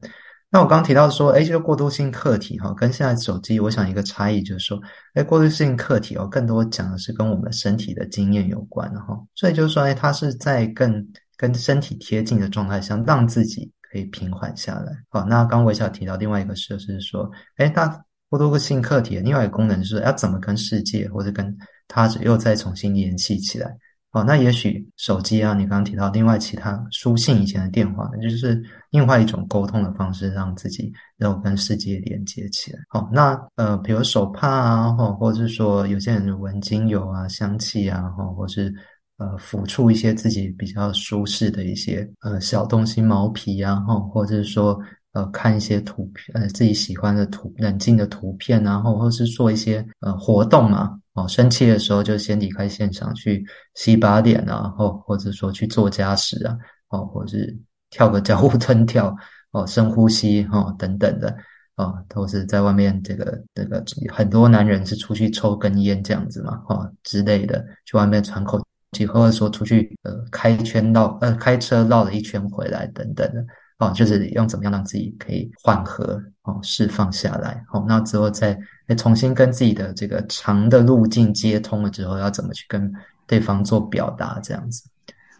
[0.53, 4.81] 那我刚提到说，哎，这个过渡性课题，哈，跟现在手机，我想一个差异就是说，
[5.15, 9.17] 哎，过渡性课题哦，更多讲的是跟我们身体的经验有关，哈。
[9.37, 14.93] 所以就是说，哎，它是在更跟身体贴近的状态下，让自己可以平缓下来。
[15.09, 23.73] 好，那刚微笑提到另外一个事就是说，哎，他或多个性客体的另外一个功能是要怎么跟世界或者跟他者又再重新联系起来。
[24.13, 32.81] 哦，那也许手机啊，你刚刚提到另外其他书信以前的电话，就是另外一种沟通的方式，让自己然后跟世界连接起来。
[32.89, 38.75] 好，那呃，比如手帕啊，或或者是说有些人闻精油啊、香气啊，或或是
[39.19, 44.77] 呃抚触一些自己比较舒适的一些呃小东西，毛皮啊，或或者是说
[45.13, 51.00] 呃看一些图片，呃自己喜欢的图冷静的图片啊，或或是做一些呃活动嘛。
[51.21, 56.57] 哦，生气的时候就先离开现场去洗把脸啊，或或者说去做家事啊，
[56.89, 57.59] 哦，或者是
[57.91, 59.15] 跳个交互 蹲跳，
[59.51, 61.37] 哦，深呼吸，哦，等等的，
[61.77, 73.45] 哦，都是在外面这个这个很多男人是出去抽根烟这样子嘛，哦之类的，去外面喘口气，或者说出去呃开圈绕呃开车绕了一圈回来等等的。
[73.79, 77.65] 哦，就是用怎么样让自己可以缓和哦，释放下来。
[77.67, 78.53] 好，那之后再
[78.95, 82.93] 重新跟自己的这个长的路径接通了之后，要怎么去跟
[83.27, 84.39] 对方做表达？
[84.43, 84.83] 这样子。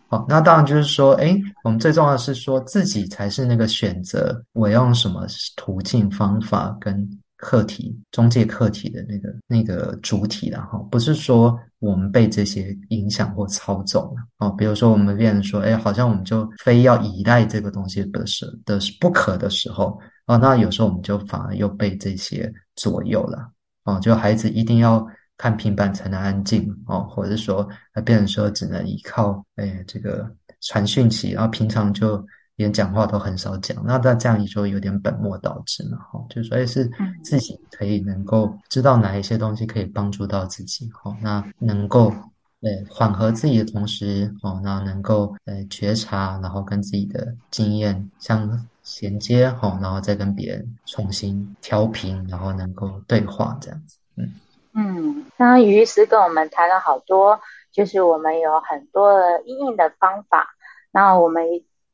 [0.09, 7.09] 好，那当然就是说，哎，我们最重要的是说自己才是那个选择，我要用什么途径方法跟。
[7.43, 14.51] 课题中介课题的那个那个主体了哈，不是说我们被这些影响或操纵了哦。
[14.59, 23.51] 比如说我们变成说，哎，好像我们就非要依赖这个东西的时的是不可的时候哦，那有时候我们就反而又被这些左右了
[23.85, 23.99] 哦。
[24.01, 25.07] 就孩子一定要
[25.37, 27.69] 看平板才能安静哦，或者说
[28.05, 30.31] 变成说只能依靠哎这个
[30.61, 32.25] 传讯息，然后平常就。
[32.57, 36.87] 连讲话都很少讲，那那这样你就有点本末倒置嘛，哈，就所以是
[37.25, 42.13] 自己可以能够知道哪一些东西可以帮助到自己，哦，那能够
[42.61, 48.47] 呃缓和自己的同时，哦，那能够呃觉察，然后跟自己的经验相
[48.91, 54.35] 衔接，哈，然后再跟别人重新调频，然后能够对话这样子，嗯
[54.75, 60.49] 嗯，刚刚于医师跟我们谈了好多，就是我们有很多的应用的方法，
[60.91, 61.45] 那我们。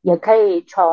[0.02, 0.86] 也可以从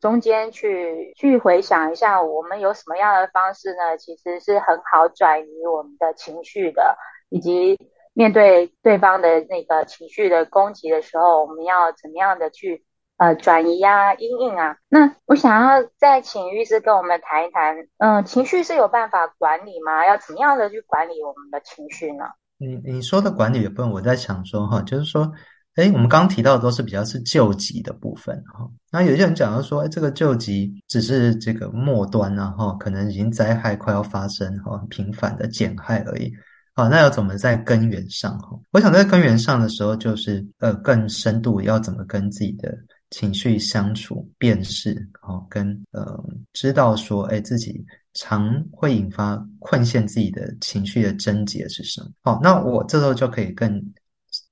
[0.00, 3.96] 中间去去回想一下，我们有什么样的方式呢？
[3.96, 7.78] 其实是很好转移我们的情绪的，以及
[8.14, 12.84] 面对对方的那个情绪的攻击的时候，我们要怎么样的去
[13.18, 14.76] 呃转移啊、阴影啊？
[14.88, 20.06] 那我想要再请律师跟我们谈一谈，嗯，情绪是有办法管理吗？
[20.06, 22.24] 要怎么样的去管理我们的情绪呢？
[22.56, 25.30] 你你说的管理的部分，我在想说哈，就是说。
[25.74, 28.68] 哎，我们刚刚提到的都是比较是救急的部分哈。
[28.90, 36.32] 那有些人讲到说，哎，这个救急只是这个末端啊，哈，可能已经灾害快要发生哈，频繁的减害而已。
[36.74, 38.58] 好，那要怎么在根源上哈？
[38.72, 42.76] 我想在根源上的时候，就是呃，更深度要怎么跟自己的
[43.10, 52.10] 情绪相处、辨识，哦，跟呃，知道说，哎，自己常会引发困陷自己的情绪的症结是什么？
[52.22, 53.82] 好，那我这时候就可以更。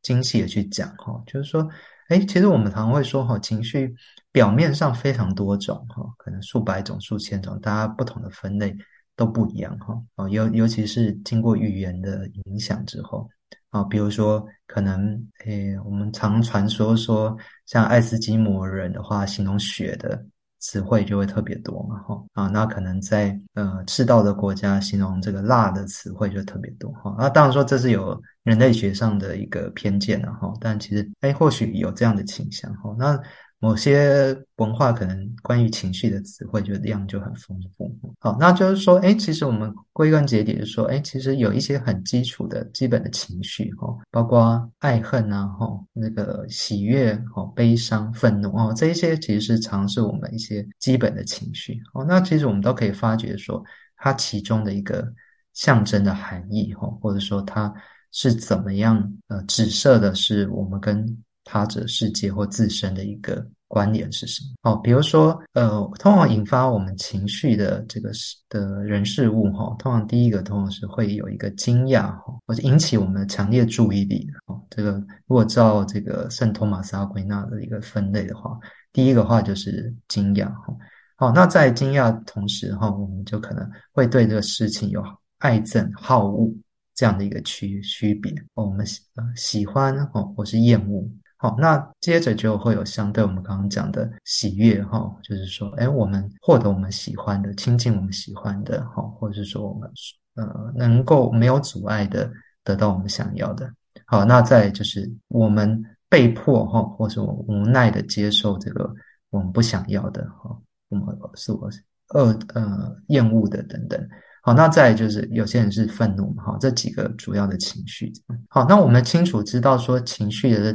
[0.00, 1.68] 精细的去讲哈，就是说，
[2.08, 3.92] 哎，其实我们常会说哈，情绪
[4.32, 8.74] 表面上非常多种哈，可能数百种、数千种，大家不同的分类
[9.16, 10.00] 都不一样哈。
[10.14, 13.28] 哦，尤尤其是经过语言的影响之后
[13.76, 17.36] 啊，比如说，可能诶，我们常传说说，
[17.66, 20.24] 像爱斯基摩人的话，形容雪的。
[20.58, 33.20] 词汇就会特别多嘛，哈啊，那可能在呃赤道的国家形容这个辣的词汇就特别多，哈那当然说这是有人类学上的一个偏见了，哈，但其实诶或许有这样的倾向，哈那。
[33.58, 38.14] 某些文化可能关于情绪的词汇就量就很丰富。
[38.20, 51.80] 好，那就是说，哎，其实我们归根结底是说，哎，其实有一些很基础的基本的情绪，哈，包括爱恨啊，哈，那个喜悦，哈，悲伤、愤怒，哦，这一些其实是尝试我们一些基本的情绪。
[51.94, 53.64] 哦，那其实我们都可以发觉说，
[53.96, 55.10] 它其中的一个
[55.54, 57.72] 象征的含义，哈，或者说它
[58.12, 61.06] 是怎么样，呃，指涉的是我们跟。
[61.46, 64.72] 他者世界或自身的一个关联是什么？
[64.72, 68.10] 哦，比如说，呃，通常引发我们情绪的这个
[68.48, 74.92] 的人事物，哈，通常第一个通常是会有一个惊讶，哈，或者引起我们的强烈注意力，哦，这个
[75.26, 78.58] 如果照这个圣托马斯阿奎纳的一个分类的话，
[78.92, 80.76] 第一个话就是惊讶，哈，
[81.16, 85.00] 好，那在惊讶同时，哈，我们就可能会对这个事情有
[85.38, 86.52] 爱憎好恶
[86.94, 89.00] 这样的一个区区别哦，我们喜
[89.36, 91.08] 喜欢，哦，或是厌恶。
[91.38, 99.90] 好，那接着就会有相对我们刚刚讲的喜悦哈，就是说，哎，我们获得我们喜欢的，亲近我们喜欢的，哈，或者是说我们
[100.36, 102.30] 呃能够没有阻碍的
[102.64, 103.70] 得到我们想要的。
[104.06, 108.90] 好，那再就是我们被迫哈，或者我无奈的接受这个
[109.28, 110.58] 我们不想要的哈，
[110.88, 111.68] 我们是我
[112.14, 114.08] 恶呃厌恶的等等。
[114.42, 118.10] 好，那再就是有些人是愤怒嘛，哈，这几个主要的情绪。
[118.48, 120.72] 好，那我们清楚知道说情绪的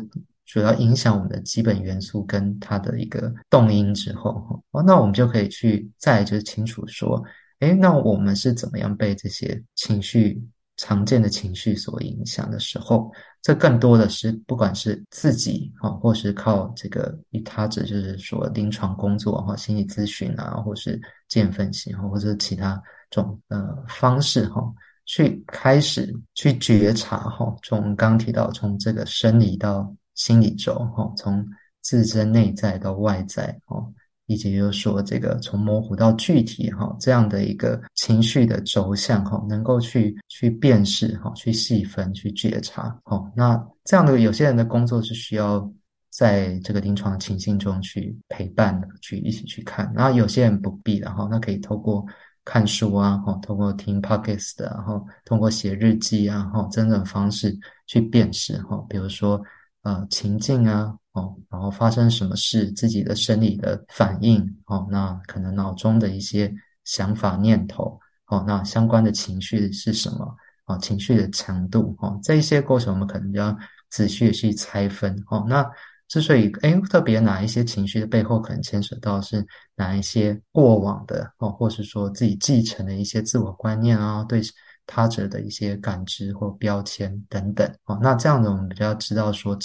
[0.52, 7.24] 主要影响我们的基本元素跟它的一个动因之后，哈，那我们就可以去再就是清楚说，
[7.60, 10.44] 诶，那我们是怎么样被这些情绪
[10.76, 13.10] 常见的情绪所影响的时候，
[13.42, 21.00] 这更多的是不管是自己哈，或是靠这个与他者，就是说临床工作哈，心理咨询啊，或是
[21.30, 22.82] 见分析，或者是其他。
[23.14, 24.64] 种呃方式哈，
[25.06, 31.44] 去开始去觉察哈，从刚提到从这个生理到心理轴哈，从
[31.82, 33.92] 自身内在到外在哦，
[34.28, 45.68] 以及就是说这个从模糊到具体哈，这样的一个情绪的轴向哈，能够去去辨识哈，去细分去觉察哈，那这样的有些人的工作是需要
[46.12, 52.06] 在这个临床情境中去陪伴的，去一起去看，那有些人不必的哈，那可以透过。
[52.44, 57.56] 看书啊，哈，通过听 podcast，然后通过写日记啊，哈，这种方式
[57.86, 59.40] 去辨识哈，比如说
[59.84, 66.54] 呃情境啊，哦，然后发生什么事，自己的生理的反应，哦，那可能脑中的一些
[66.84, 70.36] 想法念头，哦，那相关的情绪是什么？
[70.66, 73.58] 哦，情绪的强度，哦，这一些过程我们可能要
[73.90, 75.66] 仔细的去拆分，哦，那。
[76.08, 84.42] 之所以哎，特别哪一些情绪的背后可能牵扯到是哪一些过往的哦，或是说自己继承的一些自我观念啊，对
[84.86, 89.58] 他者的一些感知或标签等等哦，那这样的我们比较知道说，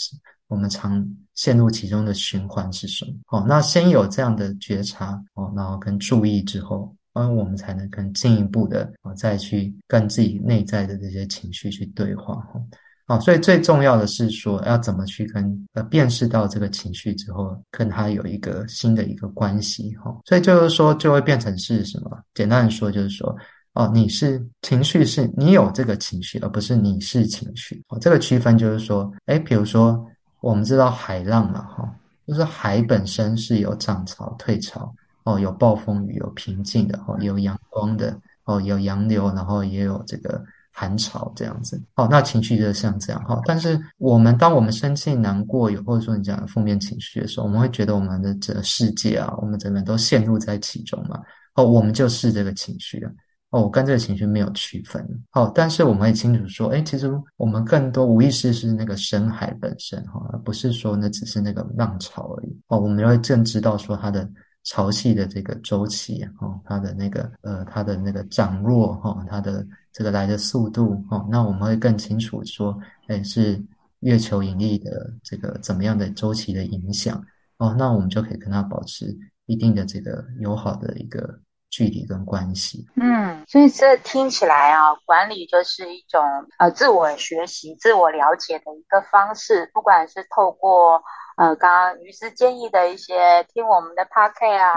[0.48, 1.04] 我们常
[1.34, 3.44] 陷入其中的循环是什么哦。
[3.48, 12.60] 那先有这样的觉察哦，然后跟注意之后，嗯，我们才能更进一步的哦，再去跟自己内在的这些情绪去对话哈。
[13.08, 20.12] 哦，所以最重要的是说，要怎么去跟呃辨识到这个情绪之后，跟他有一个新的一个关系哈。
[20.24, 22.20] 所以就是说，就会变成是什么？
[22.34, 23.32] 简单的说，就是说，
[23.76, 27.80] 哦，你是情绪，是你有这个情绪，而不是你是情绪。
[27.88, 30.04] 哦，这个区分就是说，哎，比如说
[30.40, 31.94] 我们知道海浪嘛，哈，
[32.26, 34.92] 就是海本身是有涨潮、退潮，
[35.24, 40.42] 哦，有暴风雨、有平静的，哦，有阳光的，哦，有洋流，然后也有这个。
[40.78, 43.40] 寒潮这样子，哦，那情绪就像这样哈。
[43.46, 51.18] 但是我们当我们生气、难过，有或者说你讲负面情绪的时候，我们会觉得我们的这个世界啊，我们整个都陷入在其中嘛。
[51.54, 53.10] 哦，我们就是这个情绪啊。
[53.50, 55.06] 哦，我跟这个情绪没有区分。
[55.30, 62.60] 好，但是我们也清楚说，哎，其实我们更多无意识是那个深海本身哈，而不是说那只是那个浪潮而已。
[62.68, 64.28] 哦，我们会更知道说它的
[64.64, 69.66] 潮汐的这个周期哈，它的那个呃，它的那个涨落哈，它的。
[69.96, 73.58] 这个来的速度，哦，那我们会更清楚说，哎，是
[74.00, 77.16] 月球引力的这个怎么样的周期的影响，
[77.56, 79.16] 哦，那我们就可以跟它保持
[79.46, 81.40] 一定的这个友好的一个
[81.70, 82.86] 距离跟关系。
[82.96, 86.22] 嗯，所以这听起来啊，管理就是一种
[86.58, 91.02] 呃自我学习、自我了解的一个方式，不管是透过
[91.36, 94.74] 呃刚刚于师建议的一些听我们的 p o c a s t 啊，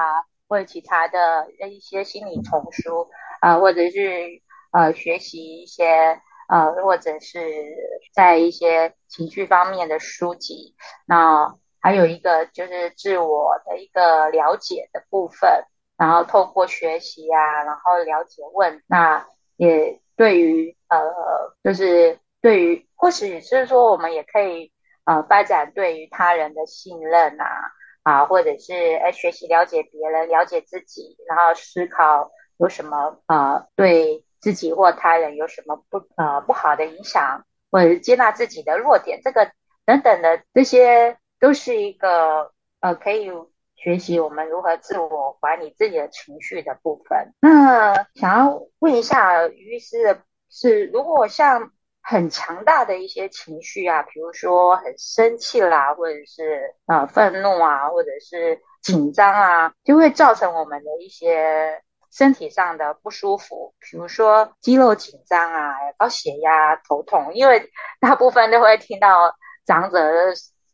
[0.48, 3.08] 或者其他的一些心理丛书
[3.42, 4.42] 啊，或者是。
[4.72, 7.42] 呃，学习一些呃，或者是
[8.14, 10.76] 在一些情绪方面的书籍。
[11.08, 15.66] 那还有一个就是自我的一个了解的部分，
[16.00, 19.28] 然后透过学习啊，然后了解问，那
[19.58, 21.00] 也对于呃，
[21.64, 24.72] 就是对于或许是说，我们也可以
[25.04, 27.46] 呃，发展对于他人的信任啊，
[28.02, 28.74] 啊，或者是
[29.04, 34.24] 哎，学习了解别人，了解自己，然后思考有什么啊，对。
[34.42, 39.52] 自己或他人有什么不呃不好的影响，或者是接纳自己的弱点，这个
[39.84, 43.30] 等等的这些都是一个呃可以
[43.82, 47.34] 学习我们如何自我管理自己的情绪的部分。
[47.42, 51.72] 那想要问一下于律师是，如果像
[52.02, 61.82] 很强大的一些情绪啊，比如说很生气啦，或者是呃愤怒啊，或者是紧张啊，就会造成我们的一些。
[62.12, 67.70] 身体上的不舒服，比如说肌肉紧张啊、高血压、头痛，因为
[68.00, 70.00] 大部分都会听到长者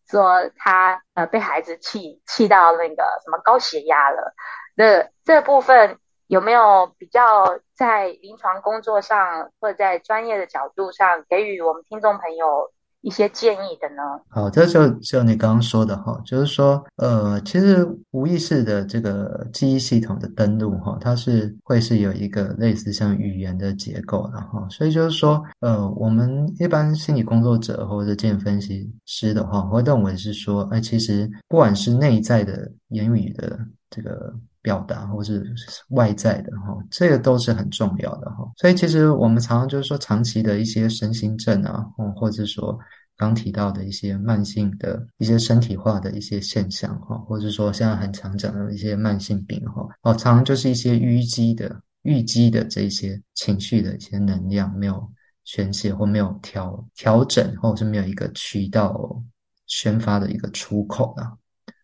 [0.08, 4.34] 说他呃被孩子气气到那个什么高血压了。
[4.76, 12.72] 那这部分有没有比较在临床工作上或者在专业的角度上给予我们听众朋友？
[13.06, 14.01] 一些建议的呢？
[14.30, 33.60] 好，这就就你刚刚说的哈，就是说，呃，其实无意识的这个记忆系统的登录哈，它是会是有一个类似像语言的结构的哈，所以就是说，呃，我们一般心理工作者或者精神分析师的话，会认为是说，哎，其实不管是内在的言语的
[33.91, 34.34] 这个。
[34.66, 35.45] 表达，或是
[35.89, 38.51] 外在的哈，这个都是很重要的哈。
[38.57, 41.86] 所以其实我们常常就是说，长期的一些身心症啊，
[42.16, 42.76] 或者说
[43.16, 55.07] 刚提到的一些慢性的一些身体化的一些现象哈，或者说现在很常讲的一些慢性病哈，哦，常常就是一些淤积的、淤积的这些情绪的一些能量没有
[55.43, 59.22] 宣泄或没有调调整，或者是没有一个渠道
[59.68, 61.32] 宣发的一个出口啊。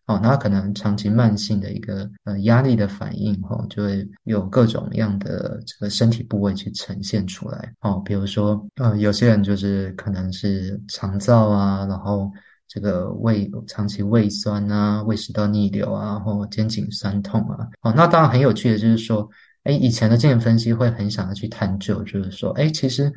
[0.06, 12.28] 哦，那可能长期慢性的一个呃压力的反应，哈，就会有各种样的这个身体部位去呈现出来，哦，比如说呃有些人就是可能是肠燥啊，然后
[12.66, 19.28] 这个胃长期胃酸啊，胃食道逆流啊，或肩颈酸痛啊，哦，那当然很有趣的就是说，
[19.62, 23.12] 哎，以前的精神分析会很想要去探究，就是说，哎，其实。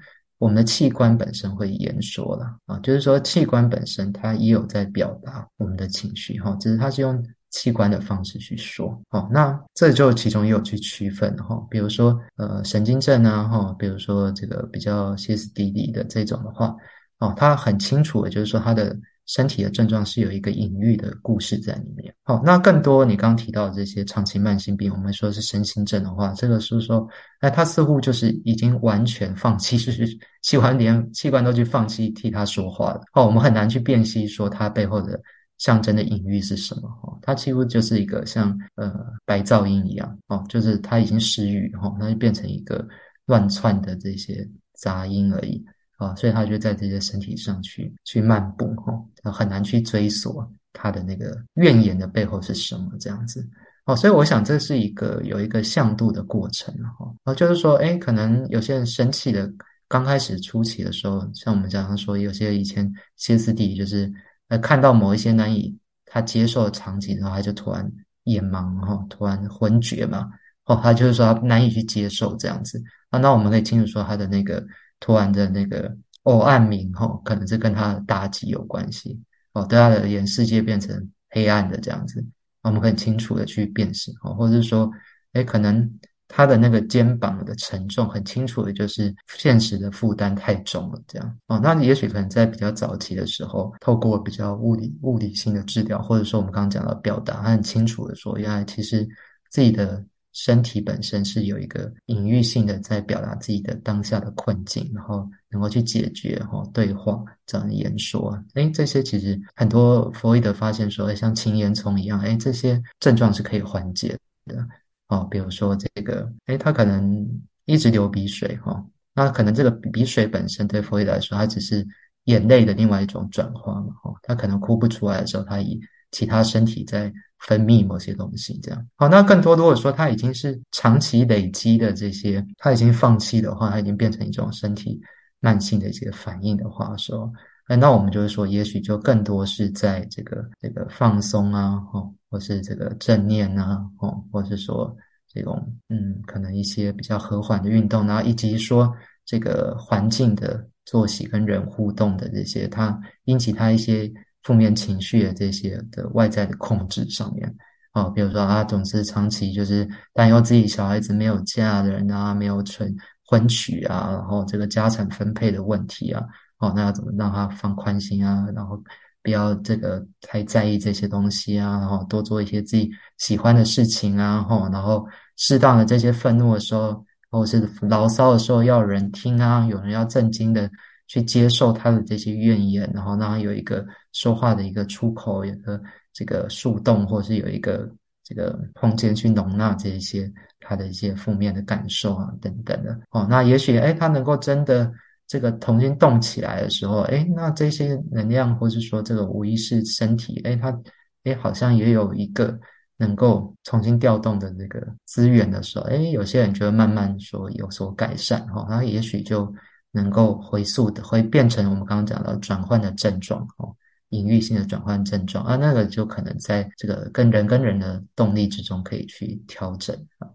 [0.45, 7.19] 我们的器官本身会言说了啊，就是说器官本身它也有在表达我们的情绪哈，只是它是用
[7.49, 9.27] 器官的方式去说哦。
[9.31, 16.75] 那这就其中也有去区分哈，比如说呃神经症啊哈，比如说这个比较歇斯底里的这种的话
[17.17, 18.95] 哦，它很清楚的就是说它的。
[19.25, 22.13] 身体的症状是有一个隐喻的故事在里面。
[22.23, 27.07] 好，那更多你刚刚提到这些长期慢性病，我们说是身心症的话，这个是说，
[27.39, 30.07] 哎，他似乎就是已经完全放弃，就是
[30.41, 33.01] 器官连器官都去放弃替他说话了。
[33.13, 35.19] 哦，我们很难去辨析说他背后的
[35.57, 36.81] 象征的隐喻是什么。
[37.03, 38.93] 哦，他几乎就是一个像呃
[39.25, 40.19] 白噪音一样。
[40.27, 42.87] 哦，就是他已经失语，哈，那就变成一个
[43.25, 45.65] 乱窜的这些杂音而已。
[45.97, 53.47] 啊，所以他就在这些身体上去去漫步，哈，很难去追索他的那个怨言的背后是什么这样子。
[53.85, 59.49] 哦，所以我想这是一个有一个向度的过程，哈，啊，就是说，哎，可能有些人生气的
[59.87, 64.11] 刚开始初期的时候，像我们经常说，有些以前歇斯底里，就是
[64.49, 67.89] 呃看到某一些难以他接受的场景，然后他就突然
[68.25, 70.29] 眼盲，哈，突然昏厥嘛，
[70.65, 72.83] 哦，他就是说他难以去接受这样子。
[73.11, 74.61] 啊，那我们可以清楚说他的那个。
[74.99, 79.19] 突然的那个哦暗冥哈，可能是跟他的打击有关系
[79.53, 82.25] 哦，对他的眼世界变成黑暗的这样子，
[82.63, 84.89] 我们可以清楚的去辨识哦，或者是说，
[85.33, 99.07] 哎，可能他的那个肩膀的沉重，很清楚的就是现实的负担太重了这样哦，那也许可能在比较早期的时候，透过比较物理物理性的治疗，或者说我们刚刚讲到表达，他很清楚的说，原来其实
[99.49, 100.03] 自己的。
[100.35, 114.67] 身体本身是有一个隐喻性的，在表达自己的当下的困境，然后能够去解决哈对话这样的言说，哎，这些其实很多弗洛伊德发现说，像青烟囱一样，哎，这些症状是可以缓解的
[115.07, 115.25] 哦。
[115.31, 117.25] 比如说这个，哎，他可能
[117.63, 121.87] 一直流鼻水哈，那可能这个鼻水本身对弗洛伊德来说，它只是
[122.25, 125.79] 眼泪的另外一种转化嘛，哈，他可能哭不出来的时候，他以
[126.11, 127.11] 其他身体在。
[127.39, 129.07] 分泌某些东西，这样好。
[129.07, 134.99] 那更多如果说他已经是长期累积的这些，他已经放弃的话，他已经变成一种身体
[135.41, 137.31] 慢性的一些反应的话，说，
[137.67, 144.95] 哎，那我们就是说，也许就更多是在这个这个放松啊，哦，或是这个正念啊，哦，或是说
[145.27, 148.91] 这种嗯，可能一些比较和缓的运动，然后以及说
[149.23, 154.11] 这个环境的作息跟人互动的这些，它引起他一些。
[154.45, 157.51] 负面情绪的这些的外在的控制上面
[157.93, 166.23] 啊，比如说啊，总是长期就是担忧自己小孩子没有嫁人啊，没有存婚娶啊，然后这个家产分配的问题啊，
[166.59, 168.45] 哦，那要怎么让他放宽心啊？
[168.55, 168.79] 然后
[169.23, 180.69] 不要这个太在意这些东西啊，然后多做一些自己喜欢的事情啊，吼，然后适当的这些愤怒的时候，或者是牢骚的时候，要有人听啊，有人要震惊的。
[181.07, 185.79] 去接受他的这些怨言，然后让他有一个说话的一个出口，有个
[186.11, 187.87] 这个树洞，或者是有一个
[188.23, 193.27] 这个空间去容纳这些他的一些负面的感受啊，等等的哦。
[193.29, 194.91] 那也许哎，他能够真的
[195.27, 200.75] 这个重新动起来的时候，哎，那这些能量，或是说这个无意识身体，哎，他
[201.23, 202.59] 哎好像也有一个
[202.97, 209.53] 能够重新调动的那个资源的时候，哎，有些人就会慢慢说有所改善哈，然后也许就。
[209.95, 213.73] 能够回溯的，会变成我们刚刚讲的转换的症状哦，
[214.09, 220.27] 隐喻性的转换症状啊，那个就可能在这个跟人跟人的动力之中可以去调整啊。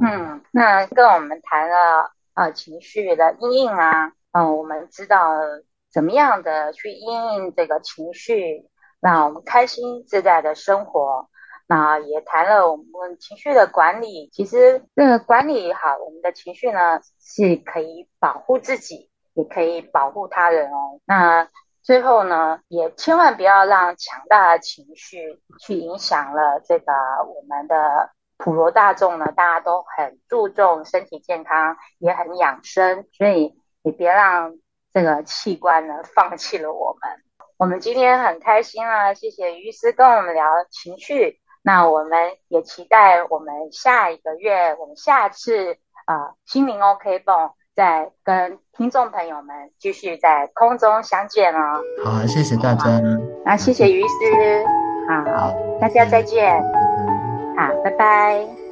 [0.00, 5.32] 嗯，那跟我们谈了啊情绪的阴影啊，嗯，我们知道
[5.92, 8.64] 怎么样的去阴影这个情绪，
[9.00, 11.28] 让我们开心自在的生活。
[11.70, 20.98] 那也谈了我们情绪的管理，其实这个管理好我们的情绪呢，是可以保护自己，也可以保护他人哦。
[21.04, 21.48] 那
[21.80, 26.92] 最后呢，也千万不要让强大的情绪去影响了这个
[27.24, 34.56] 我们的普罗大众呢，大家都很注重身体健康，也很养生，所以也别让
[34.92, 37.22] 这个器官呢放弃了我们。
[37.58, 41.38] 我们今天很开心啊，谢谢于师跟我们聊情绪。
[41.62, 51.80] 那我们也期待我们下一个月，我们下次啊心灵 OK 泵再跟听众朋友们继续在空中相见哦。
[52.04, 52.84] 好，谢谢大家。
[53.44, 54.64] 那谢谢于师，
[55.08, 56.60] 好，大家再见。
[57.56, 58.69] 好，拜拜。